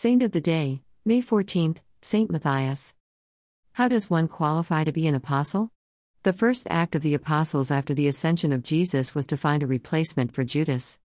Saint 0.00 0.22
of 0.22 0.30
the 0.30 0.40
Day, 0.40 0.82
May 1.04 1.20
14th, 1.20 1.78
Saint 2.02 2.30
Matthias. 2.30 2.94
How 3.72 3.88
does 3.88 4.08
one 4.08 4.28
qualify 4.28 4.84
to 4.84 4.92
be 4.92 5.08
an 5.08 5.16
apostle? 5.16 5.72
The 6.22 6.32
first 6.32 6.68
act 6.70 6.94
of 6.94 7.02
the 7.02 7.14
apostles 7.14 7.72
after 7.72 7.94
the 7.94 8.06
ascension 8.06 8.52
of 8.52 8.62
Jesus 8.62 9.12
was 9.16 9.26
to 9.26 9.36
find 9.36 9.60
a 9.60 9.66
replacement 9.66 10.32
for 10.32 10.44
Judas. 10.44 11.00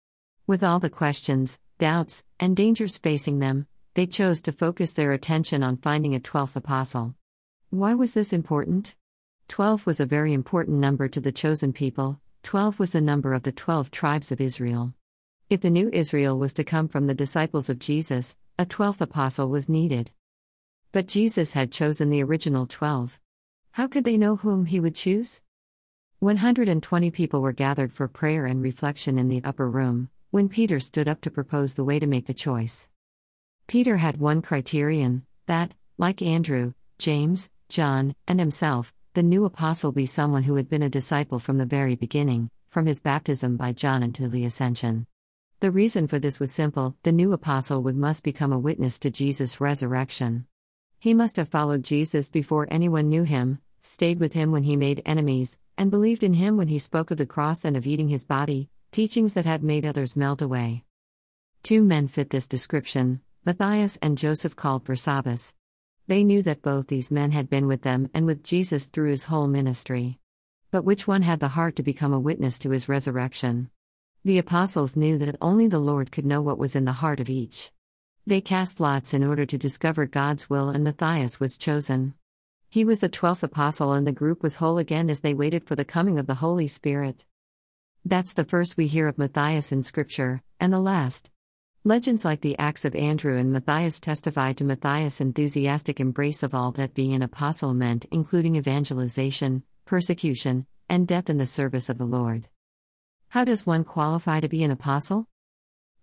With 0.45 0.63
all 0.63 0.79
the 0.79 0.91
questions, 0.91 1.59
doubts, 1.79 2.23
and 2.39 2.55
dangers 2.55 2.99
facing 2.99 3.39
them, 3.39 3.65
they 3.95 4.05
chose 4.05 4.41
to 4.43 4.51
focus 4.51 4.93
their 4.93 5.11
attention 5.11 5.63
on 5.63 5.77
finding 5.77 6.13
a 6.13 6.19
twelfth 6.19 6.55
apostle. 6.55 7.15
Why 7.71 7.95
was 7.95 8.13
this 8.13 8.31
important? 8.31 8.95
Twelve 9.47 9.87
was 9.87 9.99
a 9.99 10.05
very 10.05 10.33
important 10.33 10.77
number 10.77 11.07
to 11.07 11.19
the 11.19 11.31
chosen 11.31 11.73
people, 11.73 12.21
twelve 12.43 12.77
was 12.77 12.91
the 12.91 13.01
number 13.01 13.33
of 13.33 13.41
the 13.41 13.51
twelve 13.51 13.89
tribes 13.89 14.31
of 14.31 14.39
Israel. 14.39 14.93
If 15.49 15.61
the 15.61 15.71
new 15.71 15.89
Israel 15.91 16.37
was 16.37 16.53
to 16.53 16.63
come 16.63 16.87
from 16.87 17.07
the 17.07 17.15
disciples 17.15 17.71
of 17.71 17.79
Jesus, 17.79 18.35
a 18.59 18.65
twelfth 18.65 19.01
apostle 19.01 19.49
was 19.49 19.67
needed. 19.67 20.11
But 20.91 21.07
Jesus 21.07 21.53
had 21.53 21.71
chosen 21.71 22.11
the 22.11 22.21
original 22.21 22.67
twelve. 22.67 23.19
How 23.71 23.87
could 23.87 24.03
they 24.03 24.15
know 24.15 24.35
whom 24.35 24.65
he 24.65 24.79
would 24.79 24.93
choose? 24.93 25.41
120 26.19 27.09
people 27.09 27.41
were 27.41 27.51
gathered 27.51 27.91
for 27.91 28.07
prayer 28.07 28.45
and 28.45 28.61
reflection 28.61 29.17
in 29.17 29.27
the 29.27 29.43
upper 29.43 29.67
room, 29.67 30.09
when 30.29 30.49
Peter 30.49 30.79
stood 30.79 31.07
up 31.07 31.19
to 31.21 31.31
propose 31.31 31.73
the 31.73 31.83
way 31.83 31.97
to 31.97 32.05
make 32.05 32.27
the 32.27 32.33
choice. 32.33 32.87
Peter 33.65 33.97
had 33.97 34.17
one 34.17 34.41
criterion 34.41 35.25
that, 35.47 35.73
like 35.97 36.21
Andrew, 36.21 36.73
James, 36.99 37.49
John, 37.69 38.15
and 38.27 38.39
himself, 38.39 38.93
the 39.15 39.23
new 39.23 39.45
apostle 39.45 39.91
be 39.91 40.05
someone 40.05 40.43
who 40.43 40.55
had 40.55 40.69
been 40.69 40.83
a 40.83 40.89
disciple 40.89 41.39
from 41.39 41.57
the 41.57 41.65
very 41.65 41.95
beginning, 41.95 42.51
from 42.69 42.85
his 42.85 43.01
baptism 43.01 43.57
by 43.57 43.71
John 43.71 44.03
until 44.03 44.29
the 44.29 44.45
ascension. 44.45 45.07
The 45.63 45.71
reason 45.71 46.07
for 46.07 46.19
this 46.19 46.41
was 46.41 46.51
simple 46.51 46.97
the 47.03 47.13
new 47.13 47.31
apostle 47.31 47.81
would 47.83 47.95
must 47.95 48.25
become 48.25 48.51
a 48.51 48.59
witness 48.59 48.99
to 48.99 49.09
Jesus' 49.09 49.61
resurrection. 49.61 50.45
He 50.99 51.13
must 51.13 51.37
have 51.37 51.47
followed 51.47 51.85
Jesus 51.85 52.27
before 52.27 52.67
anyone 52.69 53.07
knew 53.07 53.23
him, 53.23 53.59
stayed 53.81 54.19
with 54.19 54.33
him 54.33 54.51
when 54.51 54.63
he 54.63 54.75
made 54.75 55.01
enemies, 55.05 55.57
and 55.77 55.89
believed 55.89 56.21
in 56.21 56.33
him 56.33 56.57
when 56.57 56.67
he 56.67 56.79
spoke 56.79 57.11
of 57.11 57.17
the 57.17 57.25
cross 57.25 57.63
and 57.63 57.77
of 57.77 57.87
eating 57.87 58.09
his 58.09 58.25
body, 58.25 58.67
teachings 58.91 59.35
that 59.35 59.45
had 59.45 59.63
made 59.63 59.85
others 59.85 60.17
melt 60.17 60.41
away. 60.41 60.83
Two 61.63 61.81
men 61.81 62.09
fit 62.09 62.29
this 62.29 62.49
description 62.49 63.21
Matthias 63.45 63.97
and 64.01 64.17
Joseph 64.17 64.57
called 64.57 64.83
Barsabbas. 64.83 65.55
They 66.07 66.25
knew 66.25 66.41
that 66.41 66.61
both 66.61 66.87
these 66.87 67.09
men 67.09 67.31
had 67.31 67.49
been 67.49 67.67
with 67.67 67.83
them 67.83 68.09
and 68.13 68.25
with 68.25 68.43
Jesus 68.43 68.87
through 68.87 69.11
his 69.11 69.23
whole 69.23 69.47
ministry. 69.47 70.19
But 70.71 70.83
which 70.83 71.07
one 71.07 71.21
had 71.21 71.39
the 71.39 71.55
heart 71.55 71.77
to 71.77 71.83
become 71.83 72.11
a 72.11 72.19
witness 72.19 72.59
to 72.59 72.71
his 72.71 72.89
resurrection? 72.89 73.69
The 74.25 74.37
apostles 74.37 74.95
knew 74.95 75.17
that 75.17 75.35
only 75.41 75.67
the 75.67 75.79
Lord 75.79 76.09
could 76.09 76.25
know 76.25 76.41
what 76.41 76.57
was 76.57 76.77
in 76.77 76.85
the 76.85 76.93
heart 76.93 77.19
of 77.19 77.29
each. 77.29 77.73
They 78.25 78.39
cast 78.39 78.79
lots 78.79 79.13
in 79.13 79.21
order 79.21 79.45
to 79.45 79.57
discover 79.57 80.05
God's 80.05 80.49
will, 80.49 80.69
and 80.69 80.81
Matthias 80.81 81.41
was 81.41 81.57
chosen. 81.57 82.13
He 82.69 82.85
was 82.85 82.99
the 82.99 83.09
twelfth 83.09 83.43
apostle, 83.43 83.91
and 83.91 84.07
the 84.07 84.13
group 84.13 84.41
was 84.41 84.55
whole 84.55 84.77
again 84.77 85.09
as 85.09 85.19
they 85.19 85.33
waited 85.33 85.67
for 85.67 85.75
the 85.75 85.83
coming 85.83 86.17
of 86.17 86.27
the 86.27 86.35
Holy 86.35 86.69
Spirit. 86.69 87.25
That's 88.05 88.33
the 88.33 88.45
first 88.45 88.77
we 88.77 88.87
hear 88.87 89.09
of 89.09 89.17
Matthias 89.17 89.73
in 89.73 89.83
Scripture, 89.83 90.41
and 90.57 90.71
the 90.71 90.79
last. 90.79 91.29
Legends 91.83 92.23
like 92.23 92.39
the 92.39 92.57
Acts 92.57 92.85
of 92.85 92.95
Andrew 92.95 93.37
and 93.37 93.51
Matthias 93.51 93.99
testify 93.99 94.53
to 94.53 94.63
Matthias' 94.63 95.19
enthusiastic 95.19 95.99
embrace 95.99 96.43
of 96.43 96.55
all 96.55 96.71
that 96.71 96.93
being 96.93 97.13
an 97.13 97.23
apostle 97.23 97.73
meant, 97.73 98.05
including 98.09 98.55
evangelization, 98.55 99.63
persecution, 99.83 100.65
and 100.87 101.09
death 101.09 101.29
in 101.29 101.39
the 101.39 101.45
service 101.45 101.89
of 101.89 101.97
the 101.97 102.05
Lord. 102.05 102.47
How 103.33 103.43
does 103.43 103.65
one 103.65 103.83
qualify 103.83 104.41
to 104.41 104.47
be 104.47 104.63
an 104.63 104.69
apostle? 104.69 105.25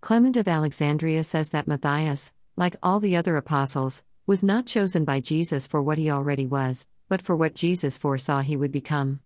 Clement 0.00 0.36
of 0.36 0.48
Alexandria 0.48 1.22
says 1.22 1.50
that 1.50 1.68
Matthias, 1.68 2.32
like 2.56 2.74
all 2.82 2.98
the 2.98 3.14
other 3.14 3.36
apostles, 3.36 4.02
was 4.26 4.42
not 4.42 4.66
chosen 4.66 5.04
by 5.04 5.20
Jesus 5.20 5.64
for 5.64 5.80
what 5.80 5.96
he 5.96 6.10
already 6.10 6.44
was, 6.44 6.88
but 7.08 7.22
for 7.22 7.36
what 7.36 7.54
Jesus 7.54 7.96
foresaw 7.96 8.40
he 8.40 8.56
would 8.56 8.72
become. 8.72 9.20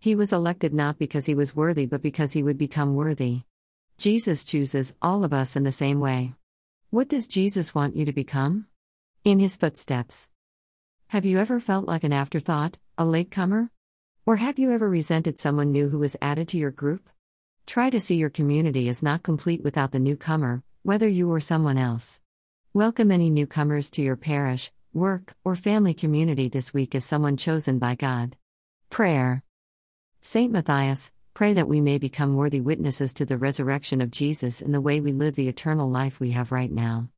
He 0.00 0.16
was 0.16 0.32
elected 0.32 0.74
not 0.74 0.98
because 0.98 1.26
he 1.26 1.36
was 1.36 1.54
worthy 1.54 1.86
but 1.86 2.02
because 2.02 2.32
he 2.32 2.42
would 2.42 2.58
become 2.58 2.96
worthy. 2.96 3.42
Jesus 3.98 4.42
chooses 4.42 4.96
all 5.00 5.22
of 5.22 5.32
us 5.32 5.54
in 5.54 5.62
the 5.62 5.70
same 5.70 6.00
way. 6.00 6.34
What 6.90 7.08
does 7.08 7.28
Jesus 7.28 7.72
want 7.72 7.94
you 7.94 8.04
to 8.04 8.12
become? 8.12 8.66
In 9.22 9.38
his 9.38 9.56
footsteps. 9.56 10.28
Have 11.10 11.24
you 11.24 11.38
ever 11.38 11.60
felt 11.60 11.86
like 11.86 12.02
an 12.02 12.12
afterthought, 12.12 12.78
a 12.98 13.04
latecomer? 13.04 13.70
Or 14.26 14.38
have 14.38 14.58
you 14.58 14.72
ever 14.72 14.90
resented 14.90 15.38
someone 15.38 15.70
new 15.70 15.90
who 15.90 16.00
was 16.00 16.16
added 16.20 16.48
to 16.48 16.58
your 16.58 16.72
group? 16.72 17.08
Try 17.66 17.90
to 17.90 18.00
see 18.00 18.16
your 18.16 18.30
community 18.30 18.88
is 18.88 19.02
not 19.02 19.22
complete 19.22 19.62
without 19.62 19.90
the 19.90 19.98
newcomer, 19.98 20.62
whether 20.82 21.08
you 21.08 21.30
or 21.30 21.40
someone 21.40 21.78
else. 21.78 22.20
Welcome 22.72 23.10
any 23.10 23.30
newcomers 23.30 23.90
to 23.92 24.02
your 24.02 24.16
parish, 24.16 24.70
work, 24.92 25.34
or 25.44 25.56
family 25.56 25.94
community 25.94 26.48
this 26.48 26.74
week 26.74 26.94
as 26.94 27.04
someone 27.04 27.36
chosen 27.36 27.78
by 27.78 27.94
God. 27.94 28.36
Prayer 28.90 29.42
Saint 30.20 30.52
Matthias, 30.52 31.10
pray 31.32 31.54
that 31.54 31.68
we 31.68 31.80
may 31.80 31.98
become 31.98 32.36
worthy 32.36 32.60
witnesses 32.60 33.14
to 33.14 33.26
the 33.26 33.38
resurrection 33.38 34.00
of 34.00 34.10
Jesus 34.10 34.60
in 34.60 34.72
the 34.72 34.80
way 34.80 35.00
we 35.00 35.12
live 35.12 35.34
the 35.34 35.48
eternal 35.48 35.90
life 35.90 36.20
we 36.20 36.30
have 36.30 36.52
right 36.52 36.70
now. 36.70 37.08